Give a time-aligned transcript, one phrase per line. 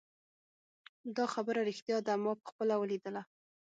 [1.15, 3.21] دا خبره ریښتیا ده ما پخپله ولیدله